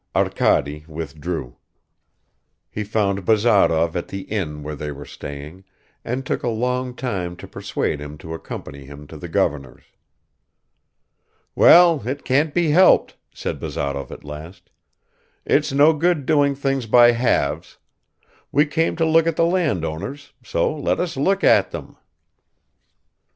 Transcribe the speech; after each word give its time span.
Arkady 0.15 0.83
withdrew. 0.87 1.57
He 2.71 2.83
found 2.83 3.23
Bazarov 3.23 3.95
at 3.95 4.07
the 4.07 4.21
inn 4.21 4.63
where 4.63 4.73
they 4.75 4.91
were 4.91 5.05
staying, 5.05 5.63
and 6.03 6.25
took 6.25 6.41
a 6.41 6.47
long 6.49 6.95
time 6.95 7.35
to 7.35 7.47
persuade 7.47 7.99
him 8.01 8.17
to 8.17 8.33
accompany 8.33 8.85
him 8.85 9.05
to 9.05 9.15
the 9.15 9.27
governor's. 9.27 9.83
"Well, 11.53 12.01
it 12.07 12.25
can't 12.25 12.51
be 12.51 12.71
helped," 12.71 13.15
said 13.31 13.59
Bazarov 13.59 14.11
at 14.11 14.23
last. 14.23 14.71
"It's 15.45 15.71
no 15.71 15.93
good 15.93 16.25
doing 16.25 16.55
things 16.55 16.87
by 16.87 17.11
halves. 17.11 17.77
We 18.51 18.65
came 18.65 18.95
to 18.95 19.05
look 19.05 19.27
at 19.27 19.35
the 19.35 19.45
landowners, 19.45 20.33
so 20.43 20.75
let 20.75 20.99
us 20.99 21.15
look 21.15 21.43
at 21.43 21.69
them!" 21.69 21.95